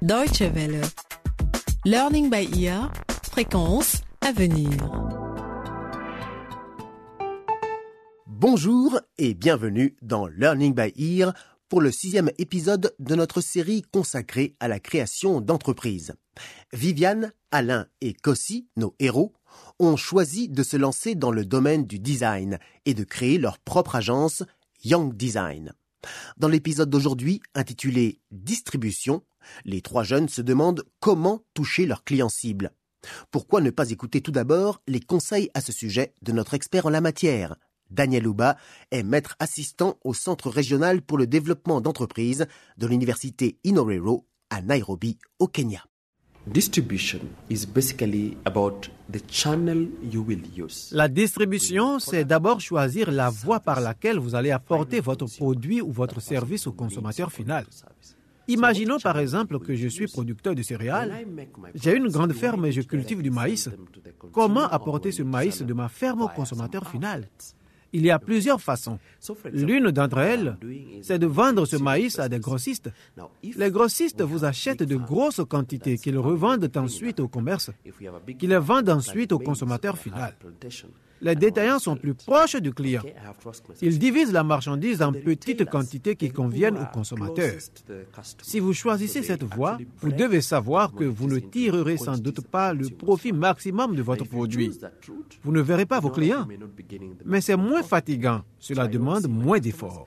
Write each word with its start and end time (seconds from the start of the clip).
Deutsche 0.00 0.42
Welle. 0.42 0.80
Learning 1.84 2.30
by 2.30 2.48
ear. 2.56 2.92
Fréquence 3.32 4.02
à 4.20 4.30
venir. 4.30 4.70
Bonjour 8.28 9.00
et 9.18 9.34
bienvenue 9.34 9.96
dans 10.00 10.28
Learning 10.28 10.72
by 10.72 10.92
Ear 10.96 11.34
pour 11.68 11.80
le 11.80 11.90
sixième 11.90 12.30
épisode 12.38 12.94
de 13.00 13.16
notre 13.16 13.40
série 13.40 13.82
consacrée 13.90 14.54
à 14.60 14.68
la 14.68 14.78
création 14.78 15.40
d'entreprises. 15.40 16.14
Viviane, 16.72 17.32
Alain 17.50 17.88
et 18.00 18.14
Cossi, 18.14 18.68
nos 18.76 18.94
héros, 19.00 19.32
ont 19.80 19.96
choisi 19.96 20.48
de 20.48 20.62
se 20.62 20.76
lancer 20.76 21.16
dans 21.16 21.32
le 21.32 21.44
domaine 21.44 21.86
du 21.86 21.98
design 21.98 22.60
et 22.86 22.94
de 22.94 23.02
créer 23.02 23.36
leur 23.36 23.58
propre 23.58 23.96
agence 23.96 24.44
Young 24.84 25.12
Design. 25.16 25.72
Dans 26.36 26.46
l'épisode 26.46 26.88
d'aujourd'hui, 26.88 27.40
intitulé 27.56 28.20
Distribution, 28.30 29.22
les 29.64 29.82
trois 29.82 30.04
jeunes 30.04 30.28
se 30.28 30.42
demandent 30.42 30.84
comment 31.00 31.42
toucher 31.54 31.86
leurs 31.86 32.04
clients 32.04 32.28
cibles. 32.28 32.72
Pourquoi 33.30 33.60
ne 33.60 33.70
pas 33.70 33.90
écouter 33.90 34.20
tout 34.20 34.32
d'abord 34.32 34.82
les 34.86 35.00
conseils 35.00 35.50
à 35.54 35.60
ce 35.60 35.72
sujet 35.72 36.12
de 36.22 36.32
notre 36.32 36.54
expert 36.54 36.86
en 36.86 36.90
la 36.90 37.00
matière? 37.00 37.56
Daniel 37.90 38.26
Ouba 38.26 38.56
est 38.90 39.02
maître 39.02 39.36
assistant 39.38 39.98
au 40.04 40.12
Centre 40.14 40.50
régional 40.50 41.00
pour 41.02 41.16
le 41.18 41.26
développement 41.26 41.80
d'entreprises 41.80 42.46
de 42.76 42.86
l'université 42.86 43.58
Inorero 43.64 44.26
à 44.50 44.62
Nairobi, 44.62 45.18
au 45.38 45.46
Kenya. 45.46 45.84
La 50.92 51.08
distribution, 51.08 51.98
c'est 51.98 52.24
d'abord 52.24 52.60
choisir 52.60 53.10
la 53.10 53.28
voie 53.28 53.60
par 53.60 53.80
laquelle 53.80 54.18
vous 54.18 54.34
allez 54.34 54.50
apporter 54.50 55.00
votre 55.00 55.26
produit 55.26 55.82
ou 55.82 55.92
votre 55.92 56.20
service 56.20 56.66
au 56.66 56.72
consommateur 56.72 57.30
final. 57.32 57.66
Imaginons 58.48 58.98
par 58.98 59.18
exemple 59.18 59.58
que 59.60 59.74
je 59.74 59.88
suis 59.88 60.06
producteur 60.06 60.54
de 60.54 60.62
céréales. 60.62 61.26
J'ai 61.74 61.94
une 61.94 62.08
grande 62.08 62.32
ferme 62.32 62.64
et 62.64 62.72
je 62.72 62.80
cultive 62.80 63.22
du 63.22 63.30
maïs. 63.30 63.68
Comment 64.32 64.66
apporter 64.66 65.12
ce 65.12 65.22
maïs 65.22 65.62
de 65.62 65.74
ma 65.74 65.88
ferme 65.88 66.22
au 66.22 66.28
consommateur 66.28 66.88
final? 66.90 67.28
Il 67.92 68.04
y 68.04 68.10
a 68.10 68.18
plusieurs 68.18 68.60
façons. 68.60 68.98
L'une 69.52 69.90
d'entre 69.90 70.18
elles, 70.18 70.58
c'est 71.02 71.18
de 71.18 71.26
vendre 71.26 71.64
ce 71.64 71.76
maïs 71.76 72.18
à 72.18 72.28
des 72.28 72.38
grossistes. 72.38 72.90
Les 73.42 73.70
grossistes 73.70 74.20
vous 74.22 74.44
achètent 74.44 74.82
de 74.82 74.96
grosses 74.96 75.40
quantités 75.48 75.96
qu'ils 75.96 76.18
revendent 76.18 76.70
ensuite 76.76 77.20
au 77.20 77.28
commerce, 77.28 77.70
qu'ils 78.38 78.54
vendent 78.56 78.90
ensuite 78.90 79.32
au 79.32 79.38
consommateur 79.38 79.96
final. 79.96 80.34
Les 81.20 81.34
détaillants 81.34 81.78
sont 81.78 81.96
plus 81.96 82.14
proches 82.14 82.56
du 82.56 82.72
client. 82.72 83.02
Ils 83.82 83.98
divisent 83.98 84.32
la 84.32 84.44
marchandise 84.44 85.02
en 85.02 85.12
petites 85.12 85.64
quantités 85.64 86.16
qui 86.16 86.30
conviennent 86.30 86.78
au 86.78 86.86
consommateur. 86.92 87.54
Si 88.42 88.60
vous 88.60 88.72
choisissez 88.72 89.22
cette 89.22 89.44
voie, 89.44 89.78
vous 90.00 90.12
devez 90.12 90.40
savoir 90.40 90.92
que 90.92 91.04
vous 91.04 91.26
ne 91.26 91.38
tirerez 91.38 91.96
sans 91.96 92.18
doute 92.18 92.40
pas 92.40 92.72
le 92.72 92.88
profit 92.88 93.32
maximum 93.32 93.94
de 93.96 94.02
votre 94.02 94.24
produit. 94.24 94.70
Vous 95.42 95.52
ne 95.52 95.60
verrez 95.60 95.86
pas 95.86 96.00
vos 96.00 96.10
clients, 96.10 96.46
mais 97.24 97.40
c'est 97.40 97.56
moins 97.56 97.82
fatigant. 97.82 98.42
Cela 98.58 98.86
demande 98.86 99.28
moins 99.28 99.58
d'efforts. 99.58 100.06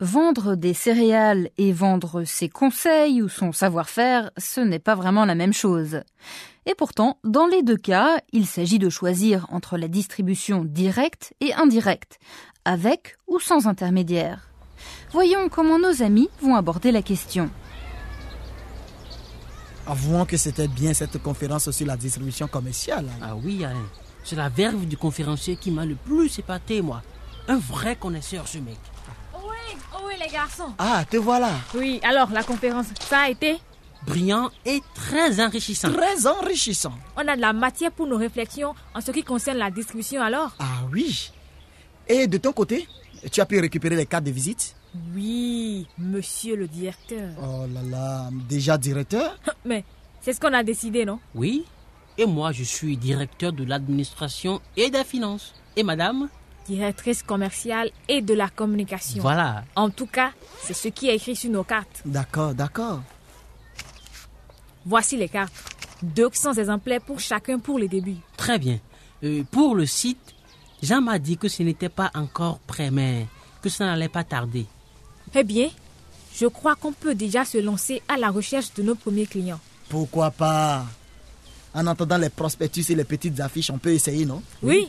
Vendre 0.00 0.54
des 0.54 0.74
céréales 0.74 1.50
et 1.58 1.72
vendre 1.72 2.22
ses 2.22 2.48
conseils 2.48 3.20
ou 3.20 3.28
son 3.28 3.50
savoir-faire, 3.50 4.30
ce 4.36 4.60
n'est 4.60 4.78
pas 4.78 4.94
vraiment 4.94 5.24
la 5.24 5.34
même 5.34 5.52
chose. 5.52 6.02
Et 6.68 6.74
pourtant, 6.74 7.16
dans 7.24 7.46
les 7.46 7.62
deux 7.62 7.78
cas, 7.78 8.20
il 8.30 8.46
s'agit 8.46 8.78
de 8.78 8.90
choisir 8.90 9.46
entre 9.48 9.78
la 9.78 9.88
distribution 9.88 10.64
directe 10.66 11.32
et 11.40 11.54
indirecte, 11.54 12.18
avec 12.66 13.16
ou 13.26 13.40
sans 13.40 13.66
intermédiaire. 13.66 14.50
Voyons 15.10 15.48
comment 15.48 15.78
nos 15.78 16.02
amis 16.02 16.28
vont 16.42 16.56
aborder 16.56 16.92
la 16.92 17.00
question. 17.00 17.48
Avouons 19.86 20.26
que 20.26 20.36
c'était 20.36 20.68
bien 20.68 20.92
cette 20.92 21.22
conférence 21.22 21.70
sur 21.70 21.86
la 21.86 21.96
distribution 21.96 22.48
commerciale. 22.48 23.06
Ah 23.22 23.34
oui, 23.34 23.64
Alain. 23.64 23.86
C'est 24.22 24.36
la 24.36 24.50
verve 24.50 24.84
du 24.84 24.98
conférencier 24.98 25.56
qui 25.56 25.70
m'a 25.70 25.86
le 25.86 25.94
plus 25.94 26.38
épaté, 26.38 26.82
moi. 26.82 27.00
Un 27.48 27.56
vrai 27.56 27.96
connaisseur, 27.96 28.46
ce 28.46 28.58
mec. 28.58 28.76
Oui, 29.34 29.78
oui, 30.04 30.12
les 30.20 30.30
garçons. 30.30 30.74
Ah, 30.76 31.02
te 31.10 31.16
voilà. 31.16 31.52
Oui, 31.74 31.98
alors 32.02 32.30
la 32.30 32.42
conférence, 32.42 32.88
ça 33.08 33.20
a 33.20 33.30
été 33.30 33.58
Brillant 34.06 34.50
et 34.64 34.80
très 34.94 35.40
enrichissant. 35.44 35.92
Très 35.92 36.26
enrichissant. 36.26 36.92
On 37.16 37.26
a 37.26 37.36
de 37.36 37.40
la 37.40 37.52
matière 37.52 37.92
pour 37.92 38.06
nos 38.06 38.16
réflexions 38.16 38.74
en 38.94 39.00
ce 39.00 39.10
qui 39.10 39.22
concerne 39.22 39.58
la 39.58 39.70
distribution 39.70 40.22
alors? 40.22 40.52
Ah 40.58 40.82
oui. 40.92 41.30
Et 42.08 42.26
de 42.26 42.38
ton 42.38 42.52
côté, 42.52 42.86
tu 43.30 43.40
as 43.40 43.46
pu 43.46 43.60
récupérer 43.60 43.96
les 43.96 44.06
cartes 44.06 44.24
de 44.24 44.30
visite? 44.30 44.74
Oui, 45.14 45.86
monsieur 45.98 46.56
le 46.56 46.66
directeur. 46.66 47.30
Oh 47.42 47.66
là 47.72 47.82
là, 47.82 48.30
déjà 48.48 48.78
directeur? 48.78 49.38
Mais 49.64 49.84
c'est 50.22 50.32
ce 50.32 50.40
qu'on 50.40 50.52
a 50.54 50.62
décidé, 50.62 51.04
non? 51.04 51.18
Oui. 51.34 51.64
Et 52.16 52.24
moi, 52.26 52.52
je 52.52 52.64
suis 52.64 52.96
directeur 52.96 53.52
de 53.52 53.64
l'administration 53.64 54.60
et 54.76 54.90
des 54.90 55.04
finances. 55.04 55.54
Et 55.76 55.82
madame? 55.82 56.28
Directrice 56.66 57.22
commerciale 57.22 57.90
et 58.08 58.22
de 58.22 58.34
la 58.34 58.48
communication. 58.48 59.22
Voilà. 59.22 59.64
En 59.76 59.90
tout 59.90 60.06
cas, 60.06 60.32
c'est 60.62 60.74
ce 60.74 60.88
qui 60.88 61.08
est 61.08 61.16
écrit 61.16 61.36
sur 61.36 61.50
nos 61.50 61.64
cartes. 61.64 62.02
D'accord, 62.04 62.54
d'accord. 62.54 63.00
Voici 64.86 65.16
les 65.16 65.28
cartes. 65.28 65.52
200 66.02 66.54
exemplaires 66.54 67.00
pour 67.00 67.18
chacun 67.20 67.58
pour 67.58 67.78
les 67.78 67.88
débuts. 67.88 68.16
Très 68.36 68.58
bien. 68.58 68.78
Euh, 69.24 69.42
pour 69.50 69.74
le 69.74 69.84
site, 69.86 70.34
Jean 70.82 71.00
m'a 71.00 71.18
dit 71.18 71.36
que 71.36 71.48
ce 71.48 71.62
n'était 71.62 71.88
pas 71.88 72.10
encore 72.14 72.58
prêt, 72.60 72.90
mais 72.90 73.26
que 73.62 73.68
ça 73.68 73.86
n'allait 73.86 74.08
pas 74.08 74.22
tarder. 74.24 74.66
Eh 75.34 75.42
bien, 75.42 75.68
je 76.34 76.46
crois 76.46 76.76
qu'on 76.76 76.92
peut 76.92 77.14
déjà 77.16 77.44
se 77.44 77.58
lancer 77.58 78.00
à 78.08 78.16
la 78.16 78.30
recherche 78.30 78.72
de 78.74 78.82
nos 78.84 78.94
premiers 78.94 79.26
clients. 79.26 79.58
Pourquoi 79.88 80.30
pas? 80.30 80.86
En 81.74 81.86
entendant 81.86 82.16
les 82.18 82.30
prospectus 82.30 82.88
et 82.90 82.94
les 82.94 83.04
petites 83.04 83.38
affiches, 83.40 83.70
on 83.70 83.78
peut 83.78 83.92
essayer, 83.92 84.24
non? 84.24 84.42
Oui, 84.62 84.88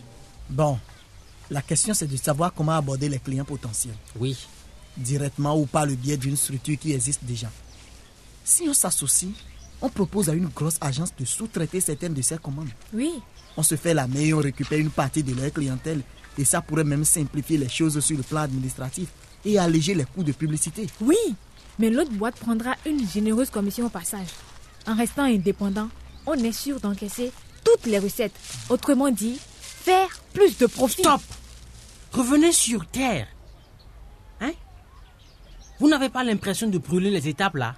Bon, 0.50 0.80
la 1.52 1.62
question 1.62 1.94
c'est 1.94 2.08
de 2.08 2.18
savoir 2.18 2.54
comment 2.54 2.72
aborder 2.72 3.08
les 3.10 3.20
clients 3.20 3.46
potentiels, 3.46 3.94
Oui. 4.20 4.36
directement 4.98 5.56
ou 5.58 5.66
par 5.68 5.86
le 5.86 5.94
biais 5.96 6.18
d'une 6.18 6.36
structure 6.36 6.78
qui 6.80 6.94
existe 6.94 7.24
déjà. 7.24 7.50
Si 8.44 8.64
on 8.68 8.74
s'associe, 8.74 9.32
on 9.82 9.90
propose 9.90 10.30
à 10.30 10.34
une 10.34 10.48
grosse 10.48 10.78
agence 10.82 11.14
de 11.18 11.26
sous-traiter 11.26 11.80
certaines 11.82 12.14
de 12.14 12.22
ses 12.22 12.38
commandes. 12.38 12.70
oui. 12.94 13.12
On 13.58 13.64
se 13.64 13.76
fait 13.76 13.94
la 13.94 14.08
main 14.08 14.20
et 14.22 14.34
on 14.34 14.38
récupère 14.40 14.80
une 14.80 14.92
partie 14.92 15.22
de 15.24 15.34
leur 15.34 15.52
clientèle. 15.52 16.02
Et 16.38 16.46
ça 16.46 16.62
pourrait 16.62 16.86
même 16.86 17.04
simplifier 17.04 17.58
les 17.58 17.68
choses 17.68 18.00
sur 18.00 18.16
le 18.16 18.24
plan 18.24 18.42
administratif 18.42 19.10
et 19.44 19.58
alléger 19.60 19.94
les 19.96 20.06
coûts 20.06 20.24
de 20.24 20.32
publicité. 20.32 20.88
Oui, 21.02 21.18
mais 21.78 21.90
l'autre 21.90 22.12
boîte 22.12 22.36
prendra 22.36 22.76
une 22.86 23.06
généreuse 23.10 23.50
commission 23.50 23.88
au 23.88 23.90
passage. 23.90 24.28
En 24.88 24.96
restant 24.96 25.24
indépendant, 25.24 25.90
on 26.26 26.36
est 26.36 26.54
sûr 26.54 26.80
d'encaisser 26.80 27.34
toutes 27.66 27.86
les 27.88 28.00
recettes. 28.00 28.32
Autrement 28.70 29.10
dit, 29.12 29.38
faire 29.60 30.08
plus 30.34 30.58
de 30.58 30.68
profit. 30.68 31.02
Stop 31.02 31.22
Revenez 32.14 32.54
sur 32.54 32.86
Terre. 32.86 33.28
Hein? 34.40 34.52
Vous 35.80 35.90
n'avez 35.90 36.10
pas 36.10 36.24
l'impression 36.24 36.68
de 36.70 36.78
brûler 36.78 37.12
les 37.12 37.28
étapes 37.28 37.56
là? 37.56 37.76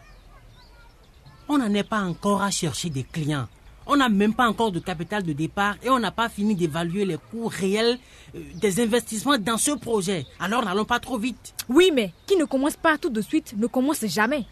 On 1.54 1.58
n'en 1.58 1.74
est 1.74 1.84
pas 1.84 2.00
encore 2.00 2.42
à 2.42 2.50
chercher 2.50 2.90
des 2.90 3.04
clients. 3.04 3.46
On 3.86 3.98
n'a 3.98 4.08
même 4.08 4.34
pas 4.34 4.48
encore 4.48 4.72
de 4.72 4.80
capital 4.80 5.22
de 5.22 5.34
départ 5.34 5.76
et 5.84 5.90
on 5.90 6.00
n'a 6.00 6.10
pas 6.12 6.30
fini 6.30 6.56
d'évaluer 6.56 7.04
les 7.04 7.18
coûts 7.18 7.50
réels 7.50 8.00
euh, 8.34 8.40
des 8.56 8.80
investissements 8.82 9.38
dans 9.38 9.58
ce 9.58 9.72
projet. 9.72 10.26
Alors 10.40 10.64
n'allons 10.64 10.86
pas 10.86 11.02
trop 11.02 11.18
vite. 11.18 11.54
Oui, 11.68 11.92
mais 11.94 12.14
qui 12.26 12.38
ne 12.38 12.46
commence 12.46 12.78
pas 12.78 12.98
tout 12.98 13.10
de 13.10 13.20
suite 13.20 13.54
ne 13.58 13.68
commence 13.68 14.06
jamais. 14.06 14.46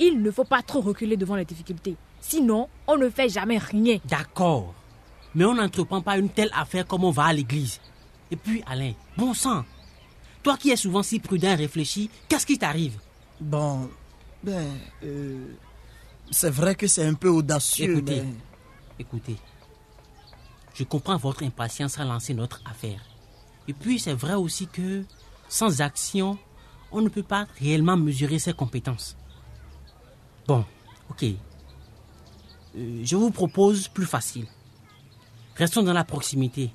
Il 0.00 0.20
ne 0.20 0.30
faut 0.32 0.42
pas 0.42 0.60
trop 0.60 0.80
reculer 0.80 1.16
devant 1.16 1.36
les 1.36 1.44
difficultés. 1.44 1.94
Sinon, 2.20 2.68
on 2.88 2.96
ne 2.96 3.08
fait 3.10 3.28
jamais 3.28 3.58
rien. 3.58 3.98
D'accord. 4.06 4.74
Mais 5.36 5.44
on 5.44 5.54
n'entreprend 5.54 6.00
pas 6.00 6.18
une 6.18 6.30
telle 6.30 6.50
affaire 6.52 6.84
comme 6.84 7.04
on 7.04 7.12
va 7.12 7.26
à 7.26 7.32
l'église. 7.32 7.80
Et 8.32 8.34
puis, 8.34 8.60
Alain, 8.66 8.94
bon 9.16 9.34
sang. 9.34 9.64
Toi 10.42 10.56
qui 10.56 10.70
es 10.70 10.76
souvent 10.76 11.04
si 11.04 11.20
prudent 11.20 11.52
et 11.52 11.54
réfléchi, 11.54 12.10
qu'est-ce 12.28 12.46
qui 12.46 12.58
t'arrive? 12.58 12.98
Bon, 13.40 13.88
ben, 14.42 14.66
euh, 15.04 15.46
c'est 16.30 16.50
vrai 16.50 16.74
que 16.74 16.86
c'est 16.86 17.04
un 17.06 17.14
peu 17.14 17.28
audacieux. 17.28 17.96
Écoutez, 17.98 18.22
mais- 18.22 18.34
écoutez. 18.98 19.36
Je 20.74 20.84
comprends 20.84 21.16
votre 21.16 21.42
impatience 21.42 21.98
à 21.98 22.04
lancer 22.04 22.32
notre 22.34 22.62
affaire. 22.64 23.00
Et 23.68 23.72
puis, 23.72 23.98
c'est 23.98 24.14
vrai 24.14 24.34
aussi 24.34 24.66
que 24.66 25.04
sans 25.48 25.80
action, 25.80 26.38
on 26.92 27.00
ne 27.02 27.08
peut 27.08 27.22
pas 27.22 27.46
réellement 27.60 27.96
mesurer 27.96 28.38
ses 28.38 28.52
compétences. 28.52 29.16
Bon, 30.46 30.64
ok. 31.10 31.24
Euh, 32.76 33.02
je 33.04 33.16
vous 33.16 33.30
propose 33.30 33.88
plus 33.88 34.06
facile. 34.06 34.46
Restons 35.56 35.82
dans 35.82 35.92
la 35.92 36.04
proximité. 36.04 36.70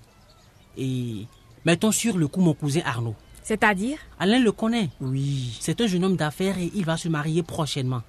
Et 0.77 1.25
mettons 1.65 1.91
sur 1.91 2.17
le 2.17 2.27
coup 2.27 2.41
mon 2.41 2.53
cousin 2.53 2.81
Arnaud. 2.85 3.15
C'est-à-dire? 3.43 3.97
Alain 4.19 4.39
le 4.39 4.51
connaît. 4.51 4.89
Oui. 4.99 5.57
C'est 5.61 5.79
un 5.81 5.87
jeune 5.87 6.03
homme 6.03 6.15
d'affaires 6.17 6.57
et 6.57 6.71
il 6.75 6.85
va 6.85 6.97
se 6.97 7.07
marier 7.07 7.43
prochainement. 7.43 8.01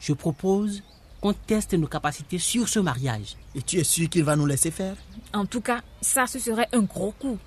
Je 0.00 0.14
propose 0.14 0.82
qu'on 1.20 1.34
teste 1.34 1.74
nos 1.74 1.86
capacités 1.86 2.38
sur 2.38 2.68
ce 2.68 2.80
mariage. 2.80 3.36
Et 3.54 3.62
tu 3.62 3.78
es 3.78 3.84
sûr 3.84 4.08
qu'il 4.08 4.24
va 4.24 4.36
nous 4.36 4.46
laisser 4.46 4.70
faire? 4.70 4.96
En 5.34 5.44
tout 5.44 5.60
cas, 5.60 5.82
ça, 6.00 6.26
ce 6.26 6.38
serait 6.38 6.68
un 6.72 6.80
gros 6.80 7.12
coup. 7.12 7.38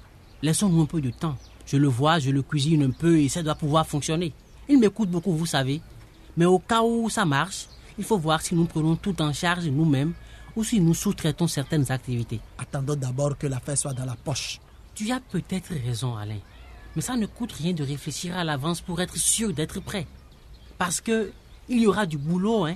Laissons-nous 0.44 0.84
un 0.84 0.86
peu 0.86 1.02
de 1.02 1.10
temps. 1.10 1.36
Je 1.66 1.78
le 1.78 1.88
vois, 1.88 2.20
je 2.20 2.30
le 2.30 2.44
cuisine 2.44 2.84
un 2.84 2.92
peu 2.92 3.20
et 3.20 3.30
ça 3.30 3.42
doit 3.42 3.56
pouvoir 3.56 3.88
fonctionner. 3.88 4.34
Il 4.70 4.80
m'écoute 4.80 5.10
beaucoup, 5.10 5.34
vous 5.34 5.46
savez. 5.46 5.82
Mais 6.38 6.46
au 6.46 6.60
cas 6.60 6.84
où 6.84 7.10
ça 7.10 7.26
marche, 7.26 7.68
il 7.98 8.04
faut 8.04 8.18
voir 8.18 8.42
si 8.42 8.54
nous 8.54 8.66
prenons 8.66 8.96
tout 8.96 9.22
en 9.22 9.34
charge 9.34 9.66
nous-mêmes 9.66 10.14
ou 10.56 10.64
si 10.64 10.80
nous 10.80 10.94
sous-traitons 10.94 11.48
certaines 11.48 11.92
activités. 11.92 12.40
Attendons 12.58 12.96
d'abord 12.96 13.38
que 13.38 13.48
l'affaire 13.48 13.78
soit 13.78 13.94
dans 13.94 14.06
la 14.06 14.16
poche. 14.16 14.60
Tu 14.94 15.12
as 15.12 15.20
peut-être 15.20 15.74
raison, 15.74 16.16
Alain. 16.16 16.40
Mais 16.96 17.02
ça 17.02 17.16
ne 17.16 17.26
coûte 17.26 17.54
rien 17.54 17.74
de 17.74 17.84
réfléchir 17.84 18.38
à 18.38 18.44
l'avance 18.44 18.82
pour 18.82 19.02
être 19.02 19.18
sûr 19.18 19.54
d'être 19.54 19.80
prêt. 19.80 20.06
Parce 20.78 21.02
que 21.02 21.32
il 21.70 21.82
y 21.82 21.88
aura 21.88 22.06
du 22.06 22.18
boulot, 22.18 22.66
hein. 22.66 22.76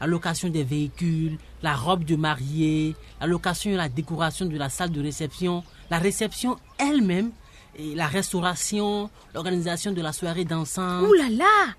La 0.00 0.06
location 0.06 0.48
des 0.48 0.64
véhicules, 0.64 1.36
la 1.62 1.76
robe 1.76 2.04
de 2.04 2.16
mariée, 2.16 2.96
la 3.20 3.26
location 3.26 3.70
et 3.70 3.76
la 3.76 3.90
décoration 3.90 4.46
de 4.46 4.56
la 4.56 4.70
salle 4.70 4.90
de 4.90 5.02
réception, 5.02 5.62
la 5.90 5.98
réception 5.98 6.56
elle-même, 6.78 7.32
et 7.76 7.94
la 7.94 8.06
restauration, 8.06 9.10
l'organisation 9.34 9.92
de 9.92 10.00
la 10.00 10.12
soirée 10.12 10.44
d'ensemble. 10.44 11.06
Ouh 11.06 11.12
là 11.12 11.28
là 11.30 11.74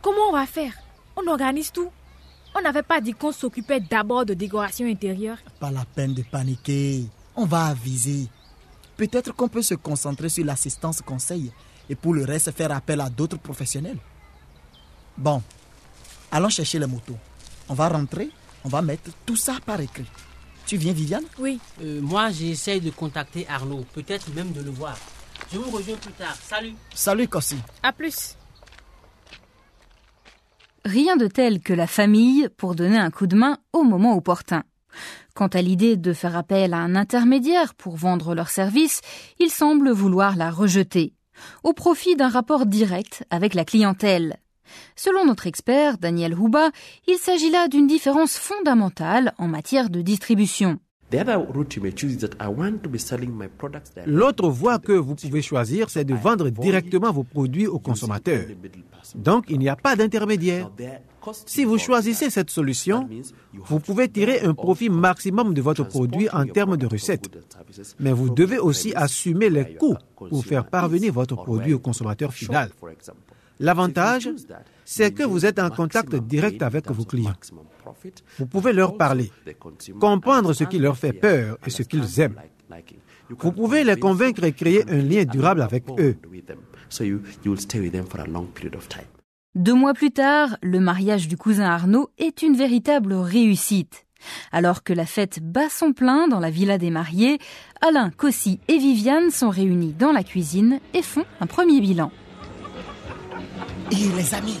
Comment 0.00 0.28
on 0.28 0.32
va 0.32 0.46
faire? 0.46 0.74
On 1.16 1.26
organise 1.28 1.72
tout. 1.72 1.90
On 2.54 2.60
n'avait 2.60 2.82
pas 2.82 3.00
dit 3.00 3.12
qu'on 3.12 3.32
s'occupait 3.32 3.80
d'abord 3.80 4.26
de 4.26 4.34
décoration 4.34 4.86
intérieure. 4.86 5.38
Pas 5.58 5.70
la 5.70 5.84
peine 5.84 6.14
de 6.14 6.22
paniquer. 6.22 7.04
On 7.34 7.46
va 7.46 7.66
aviser. 7.66 8.28
Peut-être 8.96 9.34
qu'on 9.34 9.48
peut 9.48 9.62
se 9.62 9.74
concentrer 9.74 10.28
sur 10.28 10.44
l'assistance 10.44 11.00
conseil 11.00 11.50
et 11.88 11.94
pour 11.94 12.14
le 12.14 12.24
reste 12.24 12.50
faire 12.52 12.72
appel 12.72 13.00
à 13.00 13.08
d'autres 13.08 13.38
professionnels. 13.38 13.98
Bon, 15.16 15.42
allons 16.32 16.48
chercher 16.48 16.80
les 16.80 16.86
motos. 16.86 17.16
On 17.68 17.74
va 17.74 17.88
rentrer, 17.88 18.30
on 18.64 18.68
va 18.68 18.82
mettre 18.82 19.10
tout 19.24 19.36
ça 19.36 19.54
par 19.64 19.80
écrit. 19.80 20.06
Tu 20.66 20.76
viens, 20.76 20.92
Viviane? 20.92 21.24
Oui. 21.38 21.60
Euh, 21.82 22.00
moi, 22.00 22.30
j'essaye 22.30 22.80
de 22.80 22.90
contacter 22.90 23.46
Arnaud, 23.48 23.84
peut-être 23.92 24.34
même 24.34 24.52
de 24.52 24.62
le 24.62 24.70
voir. 24.70 24.96
Je 25.52 25.58
vous 25.58 25.70
rejoins 25.70 25.96
plus 25.96 26.12
tard. 26.12 26.34
Salut. 26.42 26.74
Salut, 26.94 27.28
Kossi. 27.28 27.56
À 27.82 27.92
plus. 27.92 28.36
Rien 30.84 31.16
de 31.16 31.26
tel 31.26 31.60
que 31.60 31.72
la 31.72 31.86
famille 31.86 32.48
pour 32.56 32.74
donner 32.74 32.98
un 32.98 33.10
coup 33.10 33.26
de 33.26 33.36
main 33.36 33.58
au 33.72 33.82
moment 33.82 34.16
opportun. 34.16 34.64
Quant 35.34 35.48
à 35.48 35.62
l'idée 35.62 35.96
de 35.96 36.12
faire 36.12 36.36
appel 36.36 36.74
à 36.74 36.78
un 36.78 36.94
intermédiaire 36.94 37.74
pour 37.74 37.96
vendre 37.96 38.34
leurs 38.34 38.50
services, 38.50 39.00
ils 39.38 39.50
semblent 39.50 39.90
vouloir 39.90 40.36
la 40.36 40.50
rejeter, 40.50 41.14
au 41.62 41.72
profit 41.72 42.16
d'un 42.16 42.28
rapport 42.28 42.66
direct 42.66 43.24
avec 43.30 43.54
la 43.54 43.64
clientèle. 43.64 44.38
Selon 44.96 45.24
notre 45.26 45.46
expert, 45.46 45.98
Daniel 45.98 46.34
Houba, 46.34 46.70
il 47.06 47.18
s'agit 47.18 47.50
là 47.50 47.68
d'une 47.68 47.86
différence 47.86 48.36
fondamentale 48.36 49.34
en 49.38 49.48
matière 49.48 49.90
de 49.90 50.02
distribution. 50.02 50.78
L'autre 54.06 54.48
voie 54.48 54.78
que 54.78 54.92
vous 54.92 55.14
pouvez 55.14 55.42
choisir, 55.42 55.90
c'est 55.90 56.04
de 56.04 56.14
vendre 56.14 56.48
directement 56.50 57.12
vos 57.12 57.24
produits 57.24 57.66
aux 57.66 57.78
consommateurs. 57.78 58.46
Donc, 59.14 59.44
il 59.48 59.58
n'y 59.58 59.68
a 59.68 59.76
pas 59.76 59.96
d'intermédiaire. 59.96 60.70
Si 61.46 61.64
vous 61.64 61.78
choisissez 61.78 62.30
cette 62.30 62.50
solution, 62.50 63.08
vous 63.52 63.78
pouvez 63.78 64.08
tirer 64.08 64.40
un 64.40 64.54
profit 64.54 64.88
maximum 64.88 65.54
de 65.54 65.62
votre 65.62 65.84
produit 65.84 66.28
en 66.30 66.46
termes 66.46 66.76
de 66.76 66.86
recettes. 66.86 67.30
Mais 68.00 68.12
vous 68.12 68.30
devez 68.30 68.58
aussi 68.58 68.94
assumer 68.94 69.50
les 69.50 69.74
coûts 69.76 69.96
pour 70.16 70.44
faire 70.44 70.66
parvenir 70.66 71.12
votre 71.12 71.36
produit 71.36 71.74
au 71.74 71.78
consommateur 71.78 72.32
final. 72.32 72.70
L'avantage, 73.60 74.30
c'est 74.84 75.12
que 75.12 75.22
vous 75.22 75.46
êtes 75.46 75.58
en 75.58 75.70
contact 75.70 76.14
direct 76.14 76.62
avec 76.62 76.90
vos 76.90 77.04
clients. 77.04 77.34
Vous 78.38 78.46
pouvez 78.46 78.72
leur 78.72 78.96
parler, 78.96 79.30
comprendre 80.00 80.52
ce 80.52 80.64
qui 80.64 80.78
leur 80.78 80.96
fait 80.96 81.12
peur 81.12 81.58
et 81.66 81.70
ce 81.70 81.82
qu'ils 81.82 82.20
aiment. 82.20 82.40
Vous 83.38 83.52
pouvez 83.52 83.84
les 83.84 83.96
convaincre 83.96 84.44
et 84.44 84.52
créer 84.52 84.84
un 84.90 85.02
lien 85.02 85.24
durable 85.24 85.62
avec 85.62 85.84
eux. 85.98 86.16
Deux 89.54 89.74
mois 89.74 89.94
plus 89.94 90.10
tard, 90.10 90.56
le 90.62 90.80
mariage 90.80 91.28
du 91.28 91.36
cousin 91.36 91.64
Arnaud 91.64 92.10
est 92.18 92.42
une 92.42 92.56
véritable 92.56 93.12
réussite. 93.12 94.06
Alors 94.50 94.82
que 94.82 94.92
la 94.92 95.04
fête 95.04 95.40
bat 95.42 95.68
son 95.68 95.92
plein 95.92 96.28
dans 96.28 96.40
la 96.40 96.50
villa 96.50 96.78
des 96.78 96.90
mariés, 96.90 97.38
Alain, 97.80 98.10
Cossi 98.10 98.60
et 98.68 98.78
Viviane 98.78 99.30
sont 99.30 99.50
réunis 99.50 99.94
dans 99.98 100.12
la 100.12 100.22
cuisine 100.22 100.78
et 100.94 101.02
font 101.02 101.24
un 101.40 101.46
premier 101.46 101.80
bilan. 101.80 102.10
Et 103.92 104.08
les 104.16 104.34
amis, 104.34 104.58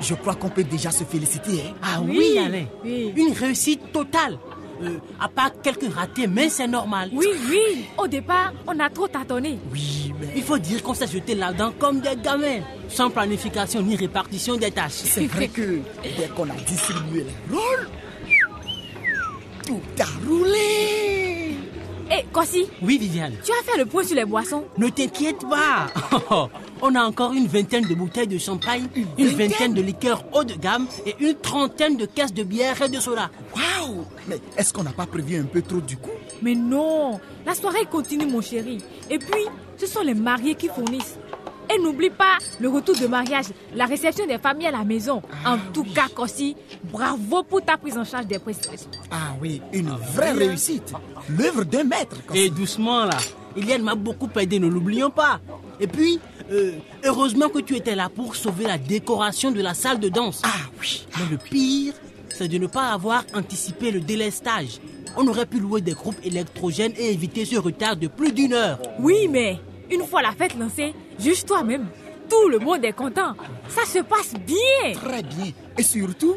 je 0.00 0.14
crois 0.14 0.34
qu'on 0.34 0.48
peut 0.48 0.64
déjà 0.64 0.90
se 0.90 1.04
féliciter. 1.04 1.62
Hein? 1.66 1.74
Ah 1.82 2.00
oui, 2.00 2.16
Oui, 2.18 2.38
Alain. 2.38 2.64
oui. 2.84 3.12
Une 3.16 3.32
réussite 3.32 3.92
totale. 3.92 4.38
Euh, 4.82 4.98
à 5.20 5.28
part 5.28 5.50
quelques 5.62 5.92
ratés, 5.94 6.26
mais 6.26 6.48
c'est 6.48 6.66
normal. 6.66 7.10
Oui, 7.12 7.26
oui. 7.48 7.84
Au 7.98 8.06
départ, 8.08 8.52
on 8.66 8.78
a 8.80 8.88
trop 8.90 9.06
tâtonné. 9.06 9.58
Oui, 9.72 10.12
mais 10.20 10.28
Il 10.34 10.42
faut 10.42 10.58
dire 10.58 10.82
qu'on 10.82 10.94
s'est 10.94 11.06
jeté 11.06 11.34
là-dedans 11.36 11.72
comme 11.78 12.00
des 12.00 12.16
gamins, 12.16 12.60
sans 12.88 13.08
planification 13.10 13.80
ni 13.82 13.94
répartition 13.94 14.56
des 14.56 14.70
tâches. 14.72 14.92
c'est 15.04 15.26
vrai 15.26 15.46
que 15.48 15.78
dès 16.02 16.26
qu'on 16.34 16.48
a 16.50 16.54
distribué 16.66 17.24
les 17.24 17.54
rôles, 17.54 17.88
tout 19.66 19.80
a 20.00 20.26
roulé. 20.28 21.54
Eh, 22.10 22.24
Kossi, 22.32 22.66
Oui, 22.82 22.98
Viviane. 22.98 23.34
tu 23.44 23.52
as 23.52 23.62
fait 23.72 23.78
le 23.78 23.86
point 23.86 24.02
sur 24.04 24.16
les 24.16 24.24
boissons 24.24 24.64
Ne 24.78 24.88
t'inquiète 24.88 25.42
pas. 25.48 25.86
On 26.84 26.96
a 26.96 27.04
encore 27.04 27.32
une 27.32 27.46
vingtaine 27.46 27.84
de 27.84 27.94
bouteilles 27.94 28.26
de 28.26 28.38
champagne, 28.38 28.88
une 28.96 29.04
vingtaine 29.28 29.36
vingtaine 29.36 29.74
de 29.74 29.82
liqueurs 29.82 30.24
haut 30.32 30.42
de 30.42 30.54
gamme 30.54 30.88
et 31.06 31.14
une 31.20 31.36
trentaine 31.36 31.96
de 31.96 32.06
caisses 32.06 32.34
de 32.34 32.42
bière 32.42 32.82
et 32.82 32.88
de 32.88 32.98
soda. 32.98 33.30
Waouh 33.54 34.04
Mais 34.26 34.40
est-ce 34.56 34.72
qu'on 34.72 34.82
n'a 34.82 34.90
pas 34.90 35.06
prévu 35.06 35.36
un 35.36 35.44
peu 35.44 35.62
trop 35.62 35.80
du 35.80 35.96
coup? 35.96 36.10
Mais 36.42 36.56
non, 36.56 37.20
la 37.46 37.54
soirée 37.54 37.86
continue, 37.88 38.26
mon 38.26 38.40
chéri. 38.40 38.78
Et 39.08 39.18
puis, 39.18 39.44
ce 39.76 39.86
sont 39.86 40.02
les 40.02 40.14
mariés 40.14 40.56
qui 40.56 40.66
fournissent. 40.66 41.18
Et 41.74 41.78
n'oublie 41.78 42.10
pas 42.10 42.38
le 42.60 42.68
retour 42.68 42.96
de 42.98 43.06
mariage, 43.06 43.46
la 43.74 43.86
réception 43.86 44.26
des 44.26 44.38
familles 44.38 44.66
à 44.66 44.72
la 44.72 44.84
maison. 44.84 45.22
en 45.46 45.56
tout 45.72 45.84
cas, 45.84 46.08
Kossi, 46.14 46.56
bravo 46.92 47.42
pour 47.42 47.62
ta 47.64 47.76
prise 47.76 47.96
en 47.96 48.04
charge 48.04 48.26
des 48.26 48.38
prestations. 48.38 48.90
Ah 49.10 49.34
oui, 49.40 49.62
une 49.72 49.90
vraie 50.14 50.32
réussite. 50.32 50.92
L'œuvre 51.28 51.64
d'un 51.64 51.84
maître. 51.84 52.16
Kossi. 52.26 52.40
Et 52.40 52.50
doucement 52.50 53.04
là. 53.06 53.16
Eliane 53.56 53.82
m'a 53.82 53.94
beaucoup 53.94 54.28
aidé, 54.38 54.58
ne 54.58 54.66
l'oublions 54.66 55.10
pas. 55.10 55.40
Et 55.80 55.86
puis, 55.86 56.18
euh, 56.50 56.72
heureusement 57.04 57.48
que 57.48 57.60
tu 57.60 57.76
étais 57.76 57.94
là 57.94 58.08
pour 58.08 58.34
sauver 58.36 58.64
la 58.64 58.78
décoration 58.78 59.50
de 59.50 59.60
la 59.60 59.74
salle 59.74 60.00
de 60.00 60.08
danse. 60.08 60.42
Ah 60.44 60.68
oui. 60.80 61.06
Mais 61.18 61.24
le 61.30 61.36
pire, 61.36 61.94
c'est 62.30 62.48
de 62.48 62.58
ne 62.58 62.66
pas 62.66 62.90
avoir 62.90 63.24
anticipé 63.34 63.90
le 63.90 64.00
délestage. 64.00 64.80
On 65.16 65.26
aurait 65.26 65.46
pu 65.46 65.60
louer 65.60 65.80
des 65.82 65.92
groupes 65.92 66.16
électrogènes 66.24 66.92
et 66.96 67.12
éviter 67.12 67.44
ce 67.44 67.56
retard 67.56 67.96
de 67.96 68.06
plus 68.08 68.32
d'une 68.32 68.54
heure. 68.54 68.78
Oui, 68.98 69.28
mais 69.28 69.58
une 69.92 70.06
fois 70.06 70.22
la 70.22 70.32
fête 70.32 70.56
lancée, 70.58 70.94
juge 71.18 71.44
toi-même. 71.44 71.86
Tout 72.28 72.48
le 72.48 72.58
monde 72.58 72.84
est 72.84 72.92
content. 72.92 73.34
Ça 73.68 73.84
se 73.84 73.98
passe 73.98 74.34
bien. 74.46 74.94
Très 74.94 75.22
bien. 75.22 75.52
Et 75.78 75.82
surtout, 75.82 76.36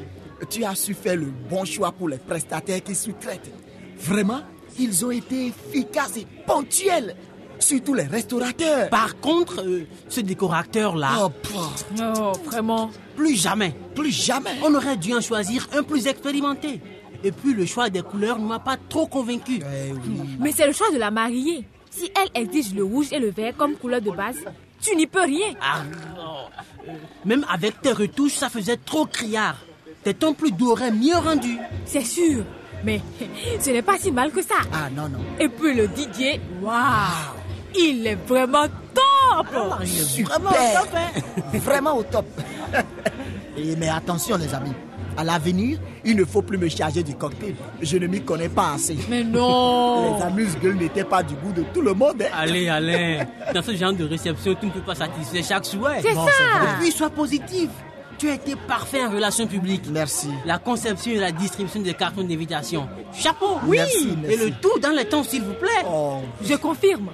tu 0.50 0.64
as 0.66 0.76
su 0.76 0.94
faire 0.94 1.16
le 1.16 1.28
bon 1.50 1.64
choix 1.66 1.92
pour 1.92 2.10
les 2.10 2.18
prestataires 2.18 2.84
qui 2.84 2.94
sous-traitent. 2.96 3.52
Vraiment, 4.00 4.42
ils 4.78 5.06
ont 5.06 5.12
été 5.12 5.48
efficaces 5.48 6.18
et 6.18 6.28
ponctuels. 6.46 7.16
Surtout 7.60 7.94
les 7.94 8.04
restaurateurs. 8.04 8.90
Par 8.90 9.18
contre, 9.22 9.62
euh, 9.66 9.88
ce 10.10 10.20
décorateur-là, 10.20 11.12
Oh, 11.24 11.30
Non, 11.98 12.34
vraiment. 12.44 12.90
plus 13.16 13.36
jamais. 13.42 13.74
plus 13.96 14.12
jamais. 14.12 14.52
On 14.62 14.76
aurait 14.76 14.98
dû 14.98 15.14
en 15.14 15.22
choisir 15.22 15.66
un 15.74 15.82
plus 15.84 16.06
expérimenté. 16.08 16.82
Et 17.24 17.32
puis 17.32 17.54
le 17.54 17.66
choix 17.66 17.90
des 17.90 18.02
couleurs 18.02 18.38
ne 18.38 18.46
m'a 18.46 18.60
pas 18.60 18.76
trop 18.90 19.08
convaincu. 19.08 19.62
Eh 19.62 19.94
oui. 19.94 20.20
Mais 20.40 20.52
c'est 20.52 20.68
le 20.68 20.74
choix 20.74 20.92
de 20.92 20.98
la 20.98 21.10
mariée. 21.12 21.66
Si 21.96 22.12
elle 22.16 22.42
exige 22.42 22.74
le 22.74 22.84
rouge 22.84 23.08
et 23.12 23.20
le 23.20 23.32
vert 23.32 23.56
comme 23.56 23.76
couleur 23.76 24.02
de 24.02 24.12
base, 24.12 24.44
tu 24.82 24.96
n'y 24.96 25.08
peux 25.08 25.24
rien. 25.24 25.54
Ah, 25.62 25.84
non. 26.16 26.94
Même 27.24 27.46
avec 27.50 27.82
tes 27.82 27.94
retouches, 27.94 28.34
ça 28.34 28.50
faisait 28.50 28.78
trop 28.78 29.06
criard. 29.06 29.56
Tes 30.04 30.14
tons 30.14 30.34
plus 30.34 30.52
doux 30.52 30.72
auraient 30.72 30.92
mieux 30.92 31.16
rendu. 31.16 31.58
C'est 31.86 32.04
sûr. 32.04 32.44
Mais 32.84 33.02
ce 33.60 33.70
n'est 33.70 33.82
pas 33.82 33.98
si 33.98 34.12
mal 34.12 34.32
que 34.32 34.42
ça. 34.42 34.56
Ah 34.74 34.90
non, 34.90 35.08
non. 35.08 35.20
Et 35.40 35.48
puis 35.48 35.74
le 35.74 35.86
DJ, 35.86 36.40
waouh, 36.62 36.76
il 37.78 38.06
est 38.06 38.16
vraiment 38.28 38.68
top. 38.94 39.48
Super. 39.86 40.40
Vraiment 41.54 41.98
au 41.98 42.04
top. 42.04 42.26
Et 43.58 43.76
mais 43.78 43.88
attention 43.88 44.38
les 44.38 44.54
amis. 44.54 44.74
À 45.18 45.24
l'avenir, 45.24 45.80
il 46.04 46.16
ne 46.18 46.26
faut 46.26 46.42
plus 46.42 46.58
me 46.58 46.68
charger 46.68 47.02
du 47.04 47.16
cocktail. 47.16 47.56
Je 47.82 47.98
ne 47.98 48.08
m'y 48.08 48.22
connais 48.22 48.50
pas 48.50 48.74
assez. 48.74 48.98
Mais 49.10 49.24
non. 49.24 50.18
Les 50.18 50.24
amuse-gueules 50.24 50.76
n'étaient 50.76 51.04
pas 51.06 51.24
du 51.24 51.36
goût 51.36 51.54
de 51.54 51.64
tout 51.74 51.82
le 51.82 51.94
monde. 51.94 52.22
hein. 52.22 52.30
Allez, 52.34 52.68
Alain, 52.68 53.26
dans 53.54 53.62
ce 53.64 53.76
genre 53.76 53.94
de 53.94 54.04
réception, 54.04 54.56
tu 54.60 54.66
ne 54.68 54.72
peux 54.72 54.82
pas 54.82 54.96
satisfaire 54.96 55.44
chaque 55.44 55.66
souhait. 55.66 56.02
C'est 56.02 56.14
Bon, 56.14 56.26
ça. 56.26 56.32
Et 56.64 56.80
puis, 56.82 56.92
sois 56.92 57.10
positif. 57.10 57.70
Tu 58.18 58.30
as 58.30 58.36
été 58.36 58.56
parfait 58.68 59.04
en 59.06 59.10
relations 59.12 59.46
publiques. 59.48 59.84
Merci. 59.92 60.30
La 60.46 60.58
conception 60.58 61.12
et 61.12 61.18
la 61.18 61.32
distribution 61.32 61.82
des 61.82 61.94
cartons 61.94 62.24
d'invitation. 62.24 62.88
Chapeau, 63.14 63.58
oui. 63.68 63.78
Merci, 63.78 64.18
merci. 64.22 64.34
Et 64.34 64.46
le 64.46 64.52
tout 64.62 64.80
dans 64.82 64.92
les 64.92 65.06
temps, 65.06 65.24
s'il 65.24 65.42
vous 65.44 65.54
plaît. 65.54 65.86
Oh, 65.90 66.20
Je 66.42 66.56
confirme. 66.56 67.10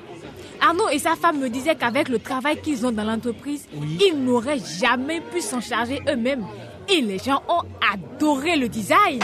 Arnaud 0.59 0.89
et 0.89 0.99
sa 0.99 1.15
femme 1.15 1.39
me 1.39 1.49
disaient 1.49 1.73
qu'avec 1.75 2.07
le 2.07 2.19
travail 2.19 2.61
qu'ils 2.61 2.85
ont 2.85 2.91
dans 2.91 3.03
l'entreprise, 3.03 3.65
ils 3.73 4.15
n'auraient 4.23 4.59
jamais 4.79 5.19
pu 5.21 5.41
s'en 5.41 5.59
charger 5.59 5.99
eux-mêmes. 6.07 6.45
Et 6.91 7.01
les 7.01 7.19
gens 7.19 7.41
ont 7.47 7.61
adoré 7.93 8.57
le 8.57 8.67
design. 8.67 9.19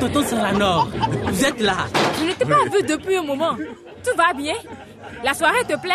Tonton 0.00 0.22
Salanor, 0.24 0.88
vous 1.26 1.44
êtes 1.44 1.60
là. 1.60 1.76
Je 2.18 2.24
ne 2.24 2.32
t'ai 2.32 2.44
pas 2.44 2.64
vu 2.64 2.82
depuis 2.82 3.16
un 3.16 3.22
moment. 3.22 3.56
Tout 4.02 4.16
va 4.16 4.32
bien 4.32 4.54
La 5.22 5.34
soirée 5.34 5.62
te 5.68 5.78
plaît? 5.78 5.92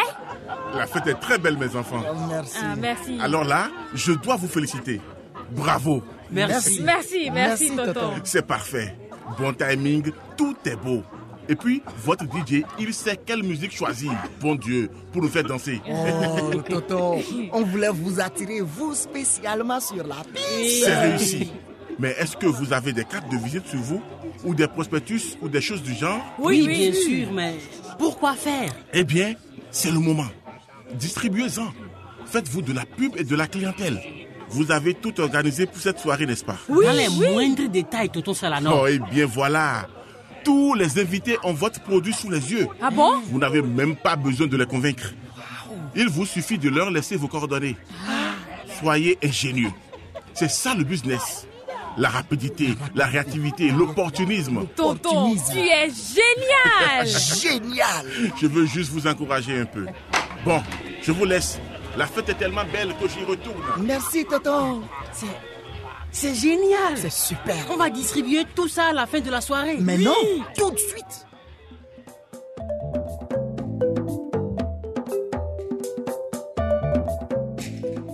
La 0.75 0.85
fête 0.85 1.07
est 1.07 1.19
très 1.19 1.37
belle, 1.37 1.57
mes 1.57 1.75
enfants. 1.75 2.01
Oh, 2.07 2.15
merci. 2.29 2.57
Ah, 2.61 2.75
merci. 2.77 3.17
Alors 3.21 3.43
là, 3.43 3.69
je 3.93 4.11
dois 4.13 4.35
vous 4.35 4.47
féliciter. 4.47 5.01
Bravo. 5.51 6.03
Merci. 6.31 6.81
Merci, 6.83 7.31
merci, 7.31 7.31
Merci, 7.31 7.69
tonton. 7.75 7.93
tonton. 7.93 8.13
C'est 8.23 8.45
parfait. 8.45 8.95
Bon 9.39 9.53
timing, 9.53 10.11
tout 10.37 10.55
est 10.65 10.75
beau. 10.75 11.01
Et 11.47 11.55
puis, 11.55 11.81
votre 12.03 12.25
DJ, 12.25 12.63
il 12.79 12.93
sait 12.93 13.19
quelle 13.23 13.43
musique 13.43 13.75
choisir, 13.75 14.11
bon 14.41 14.55
Dieu, 14.55 14.89
pour 15.11 15.21
nous 15.21 15.29
faire 15.29 15.43
danser. 15.43 15.79
Oh, 15.87 16.61
Toto, 16.67 17.15
on 17.53 17.61
voulait 17.63 17.89
vous 17.89 18.19
attirer, 18.19 18.61
vous 18.61 18.95
spécialement 18.95 19.79
sur 19.79 20.05
la 20.07 20.15
piste. 20.33 20.85
C'est 20.85 20.95
réussi. 20.99 21.51
Mais 21.99 22.15
est-ce 22.19 22.35
que 22.35 22.47
vous 22.47 22.73
avez 22.73 22.91
des 22.93 23.05
cartes 23.05 23.31
de 23.31 23.37
visite 23.37 23.67
sur 23.67 23.79
vous? 23.79 24.01
Ou 24.43 24.53
des 24.55 24.67
prospectus? 24.67 25.37
Ou 25.41 25.47
des 25.47 25.61
choses 25.61 25.81
du 25.81 25.93
genre? 25.93 26.19
Oui, 26.39 26.61
Oui, 26.61 26.67
oui. 26.67 26.91
bien 26.91 26.93
sûr, 27.25 27.31
mais 27.33 27.55
pourquoi 27.99 28.33
faire? 28.33 28.73
Eh 28.93 29.03
bien, 29.03 29.35
c'est 29.71 29.91
le 29.91 29.99
moment. 29.99 30.27
Distribuez-en. 30.93 31.67
Faites-vous 32.25 32.61
de 32.63 32.73
la 32.73 32.85
pub 32.85 33.15
et 33.17 33.23
de 33.23 33.35
la 33.35 33.47
clientèle. 33.47 34.01
Vous 34.49 34.71
avez 34.71 34.93
tout 34.93 35.19
organisé 35.21 35.65
pour 35.67 35.77
cette 35.81 35.99
soirée, 35.99 36.25
n'est-ce 36.25 36.43
pas? 36.45 36.57
Dans 36.69 36.91
les 36.91 37.09
moindres 37.09 37.69
détails, 37.69 38.09
Tonton 38.09 38.33
Salano. 38.33 38.71
Oh, 38.81 38.87
eh 38.87 38.99
bien 39.11 39.25
voilà. 39.25 39.87
Tous 40.45 40.75
les 40.75 40.99
invités 40.99 41.37
ont 41.43 41.53
votre 41.53 41.81
produit 41.81 42.13
sous 42.13 42.29
les 42.29 42.51
yeux. 42.51 42.67
Ah 42.81 42.91
bon? 42.91 43.19
Vous 43.31 43.39
n'avez 43.39 43.61
même 43.63 43.95
pas 43.95 44.15
besoin 44.15 44.45
de 44.47 44.55
les 44.55 44.65
convaincre. 44.67 45.11
Il 45.95 46.07
vous 46.07 46.25
suffit 46.25 46.57
de 46.59 46.69
leur 46.69 46.91
laisser 46.91 47.15
vos 47.17 47.27
coordonnées. 47.27 47.75
Soyez 48.79 49.17
ingénieux. 49.23 49.71
C'est 50.33 50.49
ça 50.51 50.75
le 50.75 50.83
business. 50.83 51.47
La 51.97 52.09
rapidité, 52.09 52.75
la 52.93 53.05
réactivité, 53.05 53.71
l'opportunisme. 53.71 54.67
Tonton, 54.75 55.33
tu 55.51 55.57
es 55.57 55.89
génial 55.89 57.07
Génial. 57.41 58.05
Je 58.39 58.45
veux 58.47 58.65
juste 58.65 58.91
vous 58.91 59.07
encourager 59.07 59.59
un 59.61 59.65
peu. 59.65 59.85
Bon, 60.43 60.61
je 61.01 61.11
vous 61.11 61.25
laisse. 61.25 61.59
La 61.97 62.05
fête 62.05 62.29
est 62.29 62.33
tellement 62.35 62.65
belle 62.71 62.93
que 63.01 63.07
j'y 63.07 63.23
retourne. 63.23 63.63
Merci, 63.79 64.25
Toto. 64.25 64.83
C'est, 66.17 66.33
génial. 66.33 66.95
C'est 66.95 67.11
super. 67.11 67.55
On 67.71 67.75
va 67.75 67.89
distribuer 67.89 68.45
tout 68.55 68.69
ça 68.69 68.85
à 68.85 68.93
la 68.93 69.05
fin 69.05 69.19
de 69.19 69.29
la 69.29 69.41
soirée. 69.41 69.77
Mais 69.81 69.97
Oui. 69.97 70.05
non, 70.05 70.13
tout 70.57 70.71
de 70.71 70.77
suite. 70.77 71.25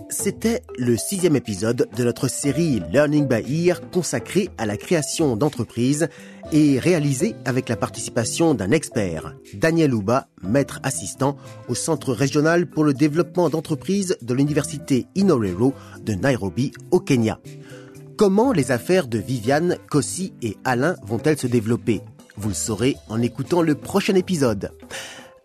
C'était 0.09 0.61
le 0.77 0.97
sixième 0.97 1.35
épisode 1.35 1.87
de 1.95 2.03
notre 2.03 2.27
série 2.27 2.81
Learning 2.91 3.27
by 3.27 3.67
Ear 3.67 3.81
consacrée 3.89 4.49
à 4.59 4.65
la 4.67 4.77
création 4.77 5.35
d'entreprises 5.35 6.09
et 6.51 6.77
réalisé 6.79 7.33
avec 7.45 7.69
la 7.69 7.75
participation 7.75 8.53
d'un 8.53 8.69
expert, 8.71 9.33
Daniel 9.55 9.95
Ouba, 9.95 10.27
maître 10.43 10.79
assistant 10.83 11.37
au 11.69 11.75
Centre 11.75 12.13
régional 12.13 12.67
pour 12.67 12.83
le 12.83 12.93
développement 12.93 13.49
d'entreprises 13.49 14.15
de 14.21 14.33
l'Université 14.35 15.07
Inorero 15.15 15.73
de 16.03 16.13
Nairobi 16.13 16.71
au 16.91 16.99
Kenya. 16.99 17.39
Comment 18.21 18.51
les 18.51 18.69
affaires 18.69 19.07
de 19.07 19.17
Viviane, 19.17 19.77
Kossi 19.89 20.31
et 20.43 20.55
Alain 20.63 20.95
vont-elles 21.01 21.39
se 21.39 21.47
développer? 21.47 22.01
Vous 22.37 22.49
le 22.49 22.53
saurez 22.53 22.95
en 23.09 23.19
écoutant 23.19 23.63
le 23.63 23.73
prochain 23.73 24.13
épisode. 24.13 24.77